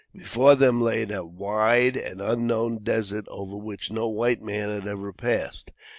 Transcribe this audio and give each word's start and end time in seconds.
Before 0.15 0.55
them 0.55 0.81
lay 0.81 1.03
a 1.03 1.23
wide 1.23 1.95
and 1.95 2.21
unknown 2.21 2.79
desert, 2.79 3.25
over 3.27 3.55
which 3.55 3.91
no 3.91 4.07
white 4.09 4.41
man 4.41 4.71
had 4.71 4.87
ever 4.87 5.13
passed. 5.13 5.71